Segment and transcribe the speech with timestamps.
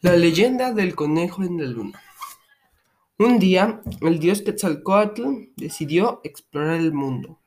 [0.00, 2.02] La leyenda del conejo en la luna.
[3.18, 7.38] Un día, el dios Quetzalcoatl decidió explorar el mundo.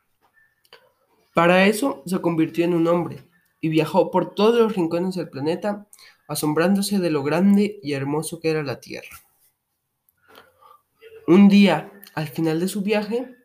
[1.33, 3.23] Para eso, se convirtió en un hombre
[3.61, 5.87] y viajó por todos los rincones del planeta,
[6.27, 9.17] asombrándose de lo grande y hermoso que era la Tierra.
[11.27, 13.35] Un día, al final de su viaje,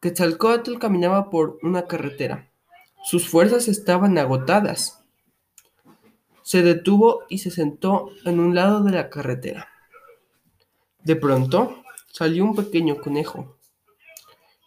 [0.00, 2.50] Quetzalcoatl caminaba por una carretera.
[3.04, 5.04] Sus fuerzas estaban agotadas
[6.48, 9.68] se detuvo y se sentó en un lado de la carretera.
[11.04, 13.58] De pronto salió un pequeño conejo,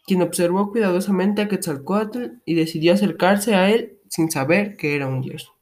[0.06, 5.22] quien observó cuidadosamente a Quetzalcoatl y decidió acercarse a él sin saber que era un
[5.22, 5.54] dios.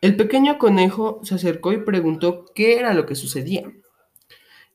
[0.00, 3.68] El pequeño conejo se acercó y preguntó qué era lo que sucedía.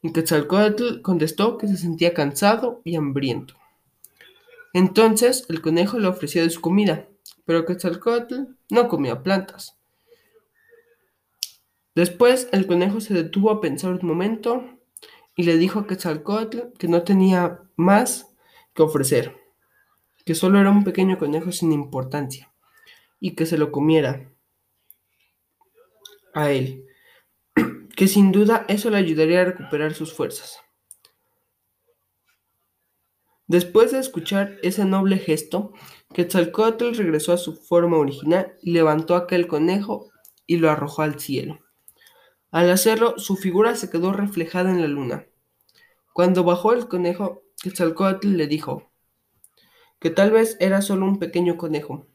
[0.01, 3.53] Y Quetzalcoatl contestó que se sentía cansado y hambriento.
[4.73, 7.07] Entonces el conejo le ofreció de su comida,
[7.49, 9.75] pero Quetzalcoatl no comía plantas.
[11.95, 14.77] Después el conejo se detuvo a pensar un momento
[15.35, 18.27] y le dijo a Quetzalcoatl que no tenía más
[18.75, 19.35] que ofrecer,
[20.25, 22.53] que solo era un pequeño conejo sin importancia
[23.19, 24.31] y que se lo comiera
[26.35, 26.85] a él,
[27.95, 30.59] que sin duda eso le ayudaría a recuperar sus fuerzas.
[33.49, 35.73] Después de escuchar ese noble gesto,
[36.13, 40.11] Quetzalcóatl regresó a su forma original y levantó aquel conejo
[40.45, 41.59] y lo arrojó al cielo.
[42.51, 45.25] Al hacerlo, su figura se quedó reflejada en la luna.
[46.13, 48.91] Cuando bajó el conejo, Quetzalcóatl le dijo
[49.99, 52.05] que tal vez era solo un pequeño conejo,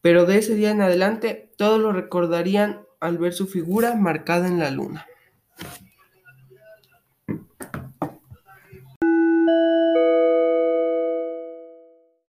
[0.00, 4.60] pero de ese día en adelante todos lo recordarían al ver su figura marcada en
[4.60, 5.06] la luna.